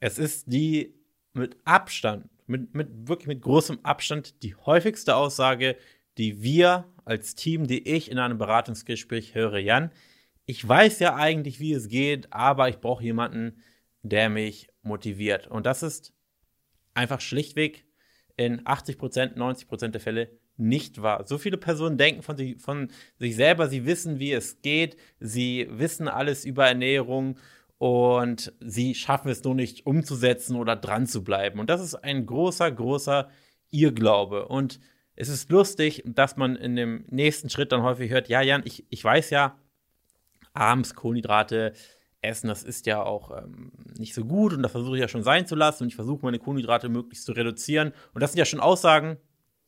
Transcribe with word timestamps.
Es 0.00 0.18
ist 0.18 0.52
die 0.52 0.94
mit 1.34 1.56
Abstand, 1.64 2.28
mit, 2.46 2.74
mit 2.74 3.08
wirklich 3.08 3.28
mit 3.28 3.42
großem 3.42 3.78
Abstand 3.84 4.42
die 4.42 4.56
häufigste 4.56 5.14
Aussage, 5.14 5.76
die 6.18 6.42
wir 6.42 6.86
als 7.04 7.34
Team, 7.34 7.66
die 7.66 7.86
ich 7.86 8.10
in 8.10 8.18
einem 8.18 8.38
Beratungsgespräch 8.38 9.34
höre, 9.34 9.58
Jan, 9.58 9.92
ich 10.46 10.66
weiß 10.66 10.98
ja 10.98 11.14
eigentlich, 11.14 11.60
wie 11.60 11.72
es 11.72 11.88
geht, 11.88 12.32
aber 12.32 12.68
ich 12.68 12.78
brauche 12.78 13.04
jemanden, 13.04 13.62
der 14.02 14.30
mich 14.30 14.68
motiviert. 14.82 15.46
Und 15.46 15.66
das 15.66 15.82
ist 15.82 16.12
einfach 16.94 17.20
schlichtweg 17.20 17.84
in 18.36 18.62
80 18.64 18.98
Prozent, 18.98 19.36
90 19.36 19.68
Prozent 19.68 19.94
der 19.94 20.00
Fälle 20.00 20.30
nicht 20.56 21.02
wahr. 21.02 21.26
So 21.26 21.38
viele 21.38 21.56
Personen 21.56 21.98
denken 21.98 22.22
von 22.22 22.36
von 22.58 22.90
sich 23.16 23.36
selber, 23.36 23.68
sie 23.68 23.86
wissen, 23.86 24.18
wie 24.18 24.32
es 24.32 24.60
geht, 24.62 24.96
sie 25.20 25.68
wissen 25.70 26.08
alles 26.08 26.44
über 26.44 26.66
Ernährung 26.66 27.38
und 27.80 28.52
sie 28.60 28.94
schaffen 28.94 29.30
es 29.30 29.42
nur 29.42 29.54
nicht 29.54 29.86
umzusetzen 29.86 30.56
oder 30.56 30.76
dran 30.76 31.06
zu 31.06 31.24
bleiben. 31.24 31.58
Und 31.58 31.70
das 31.70 31.80
ist 31.80 31.94
ein 31.94 32.26
großer, 32.26 32.70
großer 32.70 33.30
Irrglaube. 33.70 34.48
Und 34.48 34.80
es 35.16 35.30
ist 35.30 35.50
lustig, 35.50 36.02
dass 36.04 36.36
man 36.36 36.56
in 36.56 36.76
dem 36.76 37.06
nächsten 37.08 37.48
Schritt 37.48 37.72
dann 37.72 37.82
häufig 37.82 38.10
hört, 38.10 38.28
ja, 38.28 38.42
Jan, 38.42 38.60
ich, 38.66 38.84
ich 38.90 39.02
weiß 39.02 39.30
ja, 39.30 39.56
abends 40.52 40.94
Kohlenhydrate 40.94 41.72
essen, 42.20 42.48
das 42.48 42.64
ist 42.64 42.84
ja 42.84 43.02
auch 43.02 43.30
ähm, 43.30 43.72
nicht 43.96 44.12
so 44.12 44.26
gut 44.26 44.52
und 44.52 44.62
das 44.62 44.72
versuche 44.72 44.96
ich 44.96 45.00
ja 45.00 45.08
schon 45.08 45.22
sein 45.22 45.46
zu 45.46 45.54
lassen 45.54 45.84
und 45.84 45.88
ich 45.88 45.96
versuche 45.96 46.22
meine 46.22 46.38
Kohlenhydrate 46.38 46.90
möglichst 46.90 47.24
zu 47.24 47.32
reduzieren. 47.32 47.94
Und 48.12 48.20
das 48.20 48.32
sind 48.32 48.40
ja 48.40 48.44
schon 48.44 48.60
Aussagen, 48.60 49.16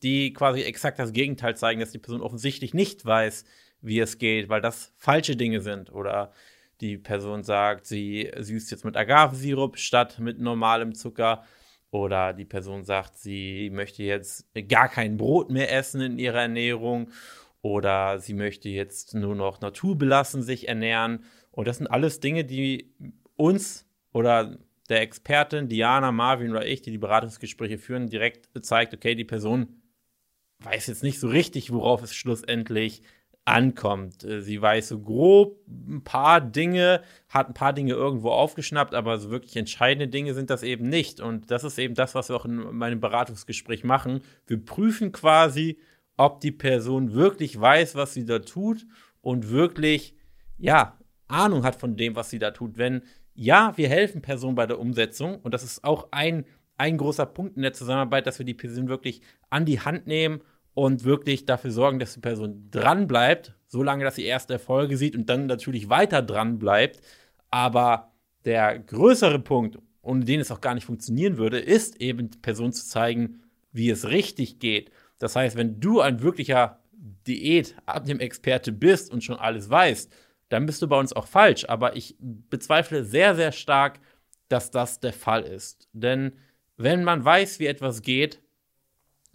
die 0.02 0.35
quasi 0.35 0.60
exakt 0.60 0.99
das 0.99 1.15
Gegenteil 1.15 1.57
zeigen, 1.57 1.80
dass 1.80 1.93
die 1.93 1.99
Person 1.99 2.21
offensichtlich 2.21 2.74
nicht 2.74 3.07
weiß, 3.07 3.47
wie 3.80 4.01
es 4.01 4.19
geht, 4.19 4.51
weil 4.51 4.60
das 4.60 4.93
falsche 4.99 5.35
Dinge 5.35 5.63
sind. 5.63 5.91
Oder 5.91 6.35
die 6.83 6.99
Person 6.99 7.45
sagt, 7.45 7.87
sie 7.87 8.31
süßt 8.37 8.71
jetzt 8.71 8.85
mit 8.85 8.97
Agavesirup 8.97 9.79
statt 9.79 10.19
mit 10.19 10.41
normalem 10.41 10.95
Zucker. 10.95 11.45
Oder 11.91 12.33
die 12.33 12.45
Person 12.45 12.85
sagt, 12.85 13.19
sie 13.19 13.71
möchte 13.71 14.03
jetzt 14.03 14.47
gar 14.69 14.89
kein 14.89 15.16
Brot 15.16 15.51
mehr 15.51 15.73
essen 15.73 16.01
in 16.01 16.19
ihrer 16.19 16.41
Ernährung. 16.41 17.11
Oder 17.61 18.19
sie 18.19 18.35
möchte 18.35 18.69
jetzt 18.69 19.15
nur 19.15 19.37
noch 19.37 19.61
naturbelassen 19.61 20.43
sich 20.43 20.69
ernähren. 20.69 21.24
Und 21.52 21.69
das 21.69 21.79
sind 21.79 21.87
alles 21.87 22.19
Dinge, 22.19 22.45
die 22.45 22.93
uns 23.37 23.87
oder 24.13 24.59
der 24.89 25.02
Expertin 25.02 25.69
Diana, 25.69 26.11
Marvin 26.13 26.51
oder 26.51 26.67
ich, 26.67 26.83
die 26.83 26.91
die 26.91 26.99
Beratungsgespräche 26.99 27.79
führen, 27.79 28.09
direkt 28.09 28.49
zeigt, 28.65 28.93
okay, 28.93 29.15
die 29.15 29.24
Person 29.24 29.83
weiß 30.59 30.89
jetzt 30.89 31.02
nicht 31.02 31.21
so 31.21 31.29
richtig, 31.29 31.73
worauf 31.73 32.02
es 32.02 32.15
schlussendlich 32.15 33.02
ankommt. 33.45 34.24
Äh, 34.24 34.43
sie 34.43 34.60
weiß 34.60 34.88
so 34.88 35.01
grob 35.01 35.59
ein 35.66 36.02
paar 36.04 36.40
Dinge, 36.40 37.02
hat 37.29 37.49
ein 37.49 37.54
paar 37.54 37.73
Dinge 37.73 37.95
irgendwo 37.95 38.30
aufgeschnappt, 38.30 38.95
aber 38.95 39.18
so 39.18 39.30
wirklich 39.30 39.57
entscheidende 39.57 40.09
Dinge 40.09 40.34
sind 40.34 40.51
das 40.51 40.62
eben 40.62 40.88
nicht. 40.88 41.21
Und 41.21 41.51
das 41.51 41.65
ist 41.65 41.79
eben 41.79 41.95
das, 41.95 42.15
was 42.15 42.29
wir 42.29 42.37
auch 42.37 42.45
in 42.45 42.76
meinem 42.76 43.01
Beratungsgespräch 43.01 43.84
machen. 43.84 44.21
Wir 44.46 44.65
prüfen 44.65 45.12
quasi, 45.12 45.79
ob 46.16 46.40
die 46.40 46.52
Person 46.52 47.15
wirklich 47.15 47.60
weiß, 47.60 47.95
was 47.95 48.15
sie 48.15 48.24
da 48.24 48.38
tut 48.38 48.87
und 49.21 49.51
wirklich, 49.51 50.15
ja, 50.59 50.99
Ahnung 51.29 51.65
hat 51.65 51.77
von 51.77 51.96
dem, 51.96 52.15
was 52.15 52.30
sie 52.30 52.38
da 52.38 52.51
tut. 52.51 52.77
Wenn 52.77 53.02
ja, 53.34 53.73
wir 53.77 53.88
helfen 53.88 54.21
Personen 54.23 54.54
bei 54.54 54.66
der 54.66 54.79
Umsetzung 54.79 55.40
und 55.40 55.54
das 55.54 55.62
ist 55.62 55.84
auch 55.84 56.09
ein, 56.10 56.45
ein 56.77 56.99
großer 56.99 57.27
Punkt 57.27 57.56
in 57.56 57.62
der 57.62 57.73
Zusammenarbeit, 57.73 58.27
dass 58.27 58.38
wir 58.38 58.46
die 58.46 58.54
Person 58.54 58.88
wirklich 58.88 59.23
an 59.51 59.65
die 59.65 59.80
Hand 59.80 60.06
nehmen 60.06 60.43
und 60.74 61.04
wirklich 61.04 61.45
dafür 61.45 61.70
sorgen, 61.70 61.98
dass 61.98 62.15
die 62.15 62.20
Person 62.20 62.68
dran 62.70 63.06
bleibt, 63.06 63.54
solange 63.68 64.04
dass 64.04 64.16
sie 64.16 64.25
erste 64.25 64.54
Erfolge 64.54 64.97
sieht 64.97 65.16
und 65.16 65.28
dann 65.28 65.47
natürlich 65.47 65.88
weiter 65.88 66.22
dran 66.22 66.59
bleibt. 66.59 67.00
Aber 67.50 68.12
der 68.44 68.78
größere 68.78 69.38
Punkt, 69.38 69.78
ohne 70.00 70.25
den 70.25 70.41
es 70.41 70.50
auch 70.50 70.60
gar 70.60 70.75
nicht 70.75 70.87
funktionieren 70.87 71.37
würde, 71.37 71.59
ist 71.59 72.00
eben 72.00 72.31
die 72.31 72.38
Person 72.38 72.72
zu 72.72 72.87
zeigen, 72.87 73.43
wie 73.72 73.91
es 73.91 74.09
richtig 74.09 74.59
geht. 74.59 74.91
Das 75.19 75.37
heißt, 75.37 75.56
wenn 75.56 75.78
du 75.81 76.00
ein 76.00 76.22
wirklicher 76.22 76.81
Diät 77.26 77.76
ab 77.87 78.04
dem 78.04 78.21
Experte 78.21 78.72
bist 78.72 79.12
und 79.12 79.22
schon 79.22 79.37
alles 79.37 79.71
weißt, 79.71 80.12
dann 80.49 80.66
bist 80.66 80.82
du 80.82 80.88
bei 80.88 80.99
uns 80.99 81.12
auch 81.12 81.27
falsch. 81.27 81.66
Aber 81.69 81.97
ich 81.97 82.16
bezweifle 82.19 83.05
sehr, 83.05 83.34
sehr 83.34 83.53
stark, 83.53 84.00
dass 84.49 84.71
das 84.71 85.00
der 85.00 85.12
Fall 85.12 85.43
ist. 85.43 85.88
Denn 85.93 86.32
wenn 86.77 87.05
man 87.05 87.25
weiß, 87.25 87.59
wie 87.59 87.66
etwas 87.66 88.03
geht, 88.03 88.43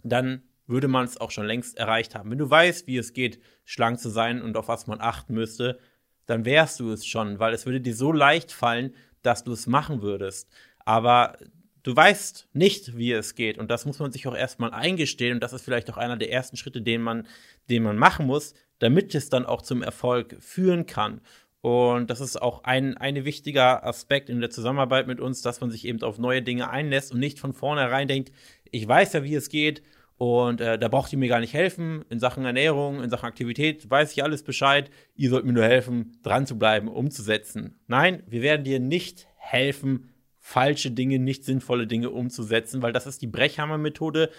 dann 0.02 0.42
würde 0.68 0.86
man 0.86 1.04
es 1.04 1.20
auch 1.20 1.30
schon 1.30 1.46
längst 1.46 1.76
erreicht 1.76 2.14
haben. 2.14 2.30
Wenn 2.30 2.38
du 2.38 2.48
weißt, 2.48 2.86
wie 2.86 2.98
es 2.98 3.12
geht, 3.12 3.40
schlank 3.64 3.98
zu 3.98 4.10
sein 4.10 4.42
und 4.42 4.56
auf 4.56 4.68
was 4.68 4.86
man 4.86 5.00
achten 5.00 5.34
müsste, 5.34 5.78
dann 6.26 6.44
wärst 6.44 6.78
du 6.78 6.92
es 6.92 7.06
schon, 7.06 7.38
weil 7.38 7.54
es 7.54 7.66
würde 7.66 7.80
dir 7.80 7.94
so 7.94 8.12
leicht 8.12 8.52
fallen, 8.52 8.94
dass 9.22 9.44
du 9.44 9.52
es 9.52 9.66
machen 9.66 10.02
würdest. 10.02 10.48
Aber 10.84 11.38
du 11.82 11.96
weißt 11.96 12.48
nicht, 12.52 12.96
wie 12.96 13.12
es 13.12 13.34
geht. 13.34 13.58
Und 13.58 13.70
das 13.70 13.86
muss 13.86 13.98
man 13.98 14.12
sich 14.12 14.28
auch 14.28 14.36
erstmal 14.36 14.72
eingestehen. 14.72 15.34
Und 15.34 15.42
das 15.42 15.54
ist 15.54 15.64
vielleicht 15.64 15.90
auch 15.90 15.96
einer 15.96 16.18
der 16.18 16.30
ersten 16.30 16.56
Schritte, 16.56 16.82
den 16.82 17.00
man, 17.00 17.26
den 17.70 17.82
man 17.82 17.96
machen 17.96 18.26
muss, 18.26 18.54
damit 18.78 19.14
es 19.14 19.30
dann 19.30 19.46
auch 19.46 19.62
zum 19.62 19.82
Erfolg 19.82 20.36
führen 20.38 20.84
kann. 20.86 21.22
Und 21.60 22.08
das 22.10 22.20
ist 22.20 22.40
auch 22.40 22.64
ein, 22.64 22.96
ein 22.98 23.24
wichtiger 23.24 23.84
Aspekt 23.84 24.28
in 24.28 24.40
der 24.40 24.50
Zusammenarbeit 24.50 25.06
mit 25.06 25.18
uns, 25.18 25.42
dass 25.42 25.60
man 25.60 25.70
sich 25.70 25.86
eben 25.86 26.02
auf 26.02 26.18
neue 26.18 26.42
Dinge 26.42 26.70
einlässt 26.70 27.12
und 27.12 27.20
nicht 27.20 27.40
von 27.40 27.52
vornherein 27.52 28.06
denkt, 28.06 28.32
ich 28.70 28.86
weiß 28.86 29.14
ja, 29.14 29.24
wie 29.24 29.34
es 29.34 29.48
geht 29.48 29.82
und 30.18 30.60
äh, 30.60 30.78
da 30.78 30.88
braucht 30.88 31.12
ihr 31.12 31.18
mir 31.18 31.28
gar 31.28 31.38
nicht 31.38 31.54
helfen. 31.54 32.04
In 32.10 32.18
Sachen 32.18 32.44
Ernährung, 32.44 33.02
in 33.02 33.08
Sachen 33.08 33.26
Aktivität 33.26 33.88
weiß 33.88 34.12
ich 34.12 34.24
alles 34.24 34.42
Bescheid. 34.42 34.90
Ihr 35.14 35.30
sollt 35.30 35.44
mir 35.44 35.52
nur 35.52 35.64
helfen, 35.64 36.18
dran 36.24 36.44
zu 36.44 36.58
bleiben, 36.58 36.88
umzusetzen. 36.88 37.78
Nein, 37.86 38.24
wir 38.26 38.42
werden 38.42 38.64
dir 38.64 38.80
nicht 38.80 39.28
helfen, 39.36 40.10
falsche 40.40 40.90
Dinge, 40.90 41.20
nicht 41.20 41.44
sinnvolle 41.44 41.86
Dinge 41.86 42.10
umzusetzen, 42.10 42.82
weil 42.82 42.92
das 42.92 43.06
ist 43.06 43.22
die 43.22 43.28
Brechhammer-Methode, 43.28 44.30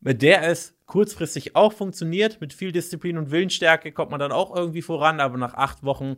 mit 0.00 0.20
der 0.20 0.46
es 0.46 0.76
kurzfristig 0.84 1.56
auch 1.56 1.72
funktioniert. 1.72 2.42
Mit 2.42 2.52
viel 2.52 2.70
Disziplin 2.70 3.16
und 3.16 3.30
Willensstärke 3.30 3.92
kommt 3.92 4.10
man 4.10 4.20
dann 4.20 4.32
auch 4.32 4.54
irgendwie 4.54 4.82
voran, 4.82 5.20
aber 5.20 5.38
nach 5.38 5.54
acht 5.54 5.82
Wochen 5.84 6.16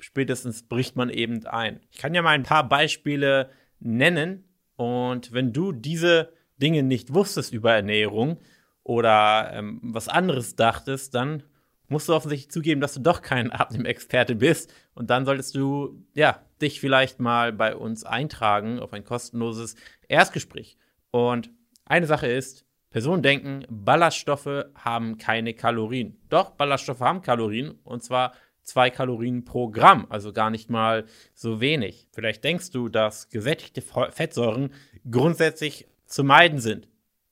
spätestens 0.00 0.62
bricht 0.62 0.96
man 0.96 1.10
eben 1.10 1.44
ein. 1.46 1.80
Ich 1.90 1.98
kann 1.98 2.14
ja 2.14 2.22
mal 2.22 2.30
ein 2.30 2.42
paar 2.42 2.66
Beispiele 2.66 3.50
nennen 3.80 4.44
und 4.76 5.32
wenn 5.32 5.52
du 5.52 5.72
diese 5.72 6.30
Dinge 6.58 6.82
nicht 6.82 7.14
wusstest 7.14 7.52
über 7.52 7.72
Ernährung 7.74 8.38
oder 8.82 9.50
ähm, 9.52 9.80
was 9.82 10.08
anderes 10.08 10.56
dachtest, 10.56 11.14
dann 11.14 11.42
musst 11.88 12.08
du 12.08 12.14
offensichtlich 12.14 12.50
zugeben, 12.50 12.80
dass 12.80 12.94
du 12.94 13.00
doch 13.00 13.22
kein 13.22 13.50
Abnehmexperte 13.50 14.34
bist. 14.34 14.72
Und 14.94 15.10
dann 15.10 15.24
solltest 15.24 15.54
du, 15.54 16.04
ja, 16.14 16.40
dich 16.60 16.80
vielleicht 16.80 17.20
mal 17.20 17.52
bei 17.52 17.76
uns 17.76 18.04
eintragen 18.04 18.80
auf 18.80 18.92
ein 18.92 19.04
kostenloses 19.04 19.76
Erstgespräch. 20.08 20.76
Und 21.10 21.50
eine 21.84 22.06
Sache 22.06 22.26
ist, 22.26 22.64
Personen 22.90 23.22
denken, 23.22 23.64
Ballaststoffe 23.68 24.66
haben 24.74 25.18
keine 25.18 25.54
Kalorien. 25.54 26.18
Doch, 26.28 26.50
Ballaststoffe 26.50 27.00
haben 27.00 27.22
Kalorien 27.22 27.72
und 27.84 28.02
zwar 28.02 28.32
zwei 28.62 28.90
Kalorien 28.90 29.44
pro 29.44 29.68
Gramm, 29.68 30.06
also 30.08 30.32
gar 30.32 30.50
nicht 30.50 30.70
mal 30.70 31.04
so 31.34 31.60
wenig. 31.60 32.08
Vielleicht 32.12 32.42
denkst 32.42 32.70
du, 32.70 32.88
dass 32.88 33.28
gesättigte 33.28 33.82
Fettsäuren 33.82 34.72
grundsätzlich 35.08 35.86
zu 36.06 36.24
meiden 36.24 36.60
sind. 36.60 36.88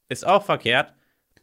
Ist 0.08 0.26
auch 0.26 0.44
verkehrt. 0.44 0.94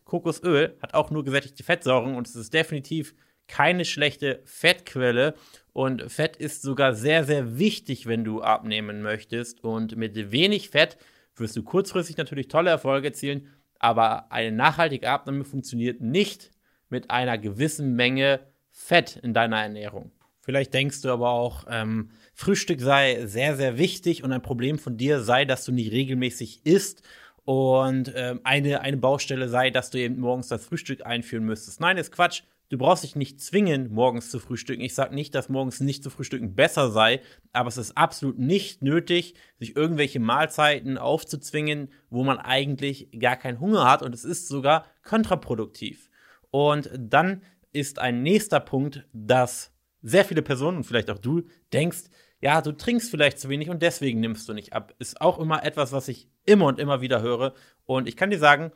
Kokosöl 0.06 0.78
hat 0.81 0.94
auch 0.94 1.09
nur 1.09 1.24
gesättigte 1.24 1.64
Fettsäuren 1.64 2.16
und 2.16 2.28
es 2.28 2.36
ist 2.36 2.53
definitiv 2.53 3.16
keine 3.47 3.86
schlechte 3.86 4.42
Fettquelle. 4.46 5.36
Und 5.74 6.12
Fett 6.12 6.38
ist 6.38 6.62
sogar 6.62 6.94
sehr, 6.94 7.24
sehr 7.24 7.58
wichtig, 7.58 8.08
wenn 8.08 8.24
du 8.24 8.41
abnehmen 8.41 9.02
möchtest. 9.02 9.64
Und 9.64 9.96
mit 9.96 10.31
wenig 10.31 10.70
Fett 10.70 10.97
wirst 11.36 11.56
du 11.56 11.64
kurzfristig 11.64 12.18
natürlich 12.18 12.47
tolle 12.47 12.70
Erfolge 12.70 13.08
erzielen, 13.08 13.47
aber 13.80 14.31
eine 14.31 14.56
nachhaltige 14.56 15.09
Abnahme 15.09 15.44
funktioniert 15.44 16.02
nicht 16.02 16.52
mit 16.90 17.09
einer 17.09 17.38
gewissen 17.38 17.96
Menge 17.96 18.41
Fett 18.70 19.18
in 19.24 19.34
deiner 19.34 19.62
Ernährung. 19.62 20.12
Vielleicht 20.40 20.74
denkst 20.74 21.02
du 21.02 21.09
aber 21.09 21.30
auch, 21.30 21.66
ähm, 21.70 22.12
Frühstück 22.34 22.81
sei 22.81 23.25
sehr, 23.25 23.56
sehr 23.56 23.78
wichtig 23.78 24.24
und 24.24 24.31
ein 24.31 24.41
Problem 24.41 24.80
von 24.80 24.97
dir 24.97 25.22
sei, 25.22 25.46
dass 25.46 25.66
du 25.66 25.72
nicht 25.72 25.91
regelmäßig 25.91 26.66
isst 26.66 27.03
und 27.43 28.11
ähm, 28.16 28.41
eine, 28.43 28.82
eine 28.82 28.97
Baustelle 28.97 29.49
sei, 29.49 29.70
dass 29.70 29.90
du 29.90 29.99
eben 29.99 30.20
morgens 30.20 30.47
das 30.47 30.66
Frühstück 30.66 31.05
einführen 31.05 31.46
müsstest. 31.46 31.79
Nein, 31.79 31.97
ist 31.97 32.11
Quatsch. 32.11 32.43
Du 32.70 32.78
brauchst 32.78 33.03
dich 33.03 33.17
nicht 33.17 33.41
zwingen, 33.41 33.91
morgens 33.91 34.32
zu 34.32 34.40
frühstücken. 34.40 34.82
Ich 34.82 34.96
sage 34.96 35.14
nicht, 35.14 35.35
dass 35.35 35.49
morgens 35.49 35.82
nicht 35.82 36.03
zu 36.03 36.09
frühstücken 36.09 36.55
besser 36.55 36.90
sei, 36.90 37.20
aber 37.52 37.67
es 37.67 37.76
ist 37.76 37.97
absolut 37.97 38.40
nicht 38.40 38.82
nötig, 38.82 39.34
sich 39.59 39.76
irgendwelche 39.76 40.22
Mahlzeiten 40.22 40.97
aufzuzwingen, 40.97 41.91
wo 42.09 42.23
man 42.23 42.38
eigentlich 42.38 43.09
gar 43.20 43.35
keinen 43.35 43.59
Hunger 43.59 43.90
hat 43.90 44.03
und 44.03 44.16
es 44.16 44.23
ist 44.23 44.47
sogar 44.47 44.85
kontraproduktiv. 45.03 46.09
Und 46.49 46.90
dann 46.97 47.41
ist 47.73 47.99
ein 47.99 48.23
nächster 48.23 48.61
Punkt, 48.61 49.05
dass 49.11 49.73
sehr 50.02 50.23
viele 50.23 50.41
Personen 50.41 50.85
vielleicht 50.85 51.09
auch 51.09 51.20
du 51.20 51.43
denkst, 51.73 52.03
ja, 52.41 52.61
du 52.61 52.72
trinkst 52.72 53.11
vielleicht 53.11 53.40
zu 53.40 53.49
wenig 53.49 53.70
und 53.70 53.82
deswegen 53.82 54.20
nimmst 54.20 54.49
du 54.49 54.53
nicht 54.53 54.73
ab. 54.73 54.96
Ist 54.97 55.22
auch 55.22 55.40
immer 55.40 55.64
etwas, 55.64 55.91
was 55.91 56.08
ich 56.08 56.28
immer 56.46 56.66
und 56.66 56.79
immer 56.79 56.99
wieder 56.99 57.22
höre. 57.22 57.53
Und 57.85 58.08
ich 58.08 58.17
kann 58.17 58.32
dir 58.32 58.40
sagen, 58.40 58.72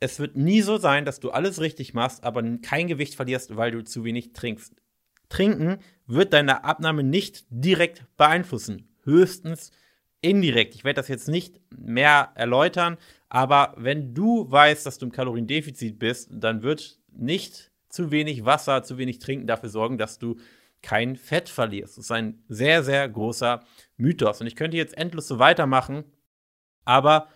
es 0.00 0.18
wird 0.18 0.36
nie 0.36 0.60
so 0.62 0.76
sein, 0.76 1.04
dass 1.04 1.20
du 1.20 1.30
alles 1.30 1.60
richtig 1.60 1.94
machst, 1.94 2.24
aber 2.24 2.42
kein 2.58 2.88
Gewicht 2.88 3.14
verlierst, 3.14 3.56
weil 3.56 3.70
du 3.70 3.84
zu 3.84 4.02
wenig 4.04 4.32
trinkst. 4.32 4.74
Trinken 5.28 5.78
wird 6.06 6.32
deine 6.32 6.64
Abnahme 6.64 7.04
nicht 7.04 7.44
direkt 7.50 8.04
beeinflussen. 8.16 8.88
Höchstens 9.04 9.70
indirekt. 10.20 10.74
Ich 10.74 10.84
werde 10.84 10.96
das 10.96 11.08
jetzt 11.08 11.28
nicht 11.28 11.60
mehr 11.70 12.32
erläutern, 12.34 12.98
aber 13.28 13.74
wenn 13.76 14.12
du 14.14 14.50
weißt, 14.50 14.84
dass 14.84 14.98
du 14.98 15.06
im 15.06 15.12
Kaloriendefizit 15.12 15.98
bist, 15.98 16.28
dann 16.32 16.62
wird 16.62 16.98
nicht 17.12 17.70
zu 17.88 18.10
wenig 18.10 18.44
Wasser, 18.44 18.82
zu 18.82 18.98
wenig 18.98 19.20
Trinken 19.20 19.46
dafür 19.46 19.68
sorgen, 19.68 19.98
dass 19.98 20.18
du 20.18 20.36
kein 20.82 21.16
Fett 21.16 21.48
verlierst. 21.48 21.98
Das 21.98 22.04
ist 22.04 22.10
ein 22.10 22.42
sehr, 22.48 22.82
sehr 22.82 23.08
großer 23.08 23.64
Mythos. 23.96 24.40
Und 24.40 24.46
ich 24.46 24.56
könnte 24.56 24.76
jetzt 24.76 24.96
endlos 24.96 25.28
so 25.28 25.38
weitermachen, 25.38 26.04
aber 26.84 27.28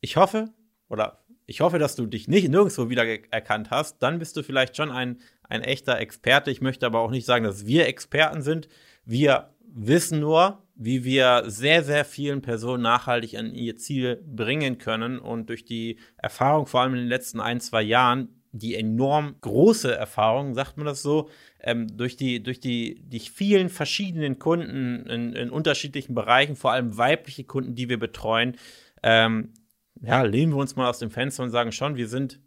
ich 0.00 0.16
hoffe, 0.16 0.52
oder 0.88 1.24
ich 1.46 1.60
hoffe, 1.60 1.78
dass 1.78 1.96
du 1.96 2.06
dich 2.06 2.28
nicht 2.28 2.48
nirgendwo 2.48 2.88
wieder 2.88 3.04
erkannt 3.32 3.70
hast. 3.70 4.02
Dann 4.02 4.18
bist 4.18 4.36
du 4.36 4.42
vielleicht 4.42 4.76
schon 4.76 4.90
ein, 4.90 5.20
ein 5.48 5.62
echter 5.62 5.98
Experte. 5.98 6.50
Ich 6.50 6.60
möchte 6.60 6.86
aber 6.86 7.00
auch 7.00 7.10
nicht 7.10 7.26
sagen, 7.26 7.44
dass 7.44 7.66
wir 7.66 7.86
Experten 7.86 8.42
sind. 8.42 8.68
Wir 9.04 9.54
wissen 9.60 10.20
nur, 10.20 10.62
wie 10.74 11.04
wir 11.04 11.44
sehr, 11.46 11.82
sehr 11.84 12.04
vielen 12.04 12.42
Personen 12.42 12.82
nachhaltig 12.82 13.36
an 13.36 13.54
ihr 13.54 13.76
Ziel 13.76 14.22
bringen 14.26 14.78
können. 14.78 15.18
Und 15.18 15.48
durch 15.48 15.64
die 15.64 15.98
Erfahrung, 16.16 16.66
vor 16.66 16.80
allem 16.80 16.94
in 16.94 17.00
den 17.00 17.08
letzten 17.08 17.40
ein, 17.40 17.60
zwei 17.60 17.82
Jahren, 17.82 18.41
die 18.52 18.74
enorm 18.74 19.36
große 19.40 19.94
Erfahrung, 19.94 20.54
sagt 20.54 20.76
man 20.76 20.86
das 20.86 21.02
so, 21.02 21.30
ähm, 21.60 21.96
durch 21.96 22.16
die, 22.16 22.42
durch 22.42 22.60
die, 22.60 23.02
die 23.02 23.20
vielen 23.20 23.70
verschiedenen 23.70 24.38
Kunden 24.38 25.06
in, 25.06 25.32
in, 25.34 25.50
unterschiedlichen 25.50 26.14
Bereichen, 26.14 26.54
vor 26.54 26.72
allem 26.72 26.96
weibliche 26.96 27.44
Kunden, 27.44 27.74
die 27.74 27.88
wir 27.88 27.98
betreuen, 27.98 28.56
ähm, 29.02 29.54
ja, 30.00 30.22
lehnen 30.22 30.52
wir 30.52 30.58
uns 30.58 30.76
mal 30.76 30.88
aus 30.88 30.98
dem 30.98 31.10
Fenster 31.10 31.42
und 31.42 31.50
sagen 31.50 31.72
schon, 31.72 31.96
wir 31.96 32.08
sind 32.08 32.40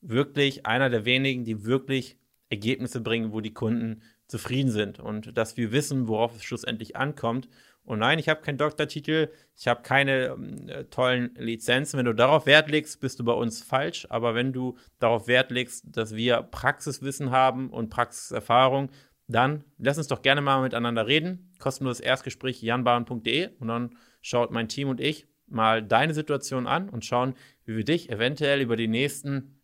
wirklich 0.00 0.64
einer 0.64 0.88
der 0.88 1.04
wenigen, 1.04 1.44
die 1.44 1.64
wirklich 1.64 2.16
Ergebnisse 2.48 3.00
bringen, 3.00 3.32
wo 3.32 3.40
die 3.40 3.52
Kunden 3.52 4.02
zufrieden 4.26 4.70
sind 4.70 4.98
und 4.98 5.36
dass 5.36 5.56
wir 5.56 5.72
wissen, 5.72 6.08
worauf 6.08 6.36
es 6.36 6.44
schlussendlich 6.44 6.96
ankommt. 6.96 7.48
Und 7.90 7.98
nein, 7.98 8.20
ich 8.20 8.28
habe 8.28 8.40
keinen 8.40 8.56
Doktortitel, 8.56 9.32
ich 9.56 9.66
habe 9.66 9.82
keine 9.82 10.36
äh, 10.68 10.84
tollen 10.84 11.34
Lizenzen. 11.34 11.98
Wenn 11.98 12.06
du 12.06 12.14
darauf 12.14 12.46
Wert 12.46 12.70
legst, 12.70 13.00
bist 13.00 13.18
du 13.18 13.24
bei 13.24 13.32
uns 13.32 13.64
falsch. 13.64 14.06
Aber 14.10 14.36
wenn 14.36 14.52
du 14.52 14.78
darauf 15.00 15.26
Wert 15.26 15.50
legst, 15.50 15.84
dass 15.88 16.14
wir 16.14 16.40
Praxiswissen 16.42 17.32
haben 17.32 17.68
und 17.68 17.90
Praxiserfahrung, 17.90 18.90
dann 19.26 19.64
lass 19.76 19.98
uns 19.98 20.06
doch 20.06 20.22
gerne 20.22 20.40
mal 20.40 20.62
miteinander 20.62 21.08
reden. 21.08 21.52
Kostenloses 21.58 21.98
Erstgespräch 21.98 22.62
janbahn.de 22.62 23.48
und 23.58 23.66
dann 23.66 23.96
schaut 24.22 24.52
mein 24.52 24.68
Team 24.68 24.88
und 24.88 25.00
ich 25.00 25.26
mal 25.48 25.82
deine 25.82 26.14
Situation 26.14 26.68
an 26.68 26.90
und 26.90 27.04
schauen, 27.04 27.34
wie 27.64 27.76
wir 27.76 27.84
dich 27.84 28.08
eventuell 28.08 28.60
über 28.60 28.76
die 28.76 28.86
nächsten 28.86 29.60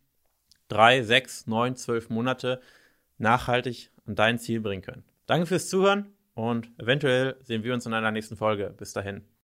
drei, 0.67 1.01
sechs, 1.01 1.47
neun, 1.47 1.77
zwölf 1.77 2.09
Monate 2.09 2.59
nachhaltig 3.17 3.89
an 4.05 4.15
dein 4.15 4.37
Ziel 4.37 4.59
bringen 4.59 4.81
können. 4.81 5.05
Danke 5.27 5.45
fürs 5.45 5.69
Zuhören 5.69 6.16
und 6.37 6.69
eventuell 6.77 7.35
sehen 7.41 7.63
wir 7.63 7.73
uns 7.73 7.87
in 7.87 7.93
einer 7.95 8.11
nächsten 8.11 8.37
Folge. 8.37 8.71
Bis 8.77 8.93
dahin. 8.93 9.27